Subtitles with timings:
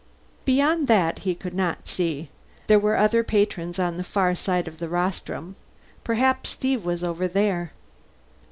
[0.45, 2.29] Beyond that he could not see.
[2.65, 5.55] There were other patrons on the far side of the rostrum;
[6.03, 7.71] perhaps Steve was over there.